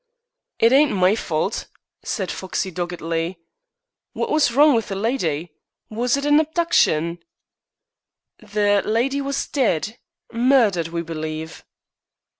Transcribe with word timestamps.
"It 0.57 0.71
ain't 0.73 0.91
my 0.91 1.15
fault," 1.15 1.67
said 2.03 2.31
Foxey 2.31 2.71
doggedly. 2.71 3.37
"Wot 4.15 4.31
was 4.31 4.51
wrong 4.51 4.73
with 4.73 4.87
the 4.87 4.95
lydy? 4.95 5.51
Was 5.91 6.17
it 6.17 6.25
a 6.25 6.31
habduction?" 6.31 7.19
"The 8.39 8.81
lady 8.83 9.21
was 9.21 9.47
dead 9.47 9.99
murdered, 10.33 10.87
we 10.87 11.03
believe." 11.03 11.63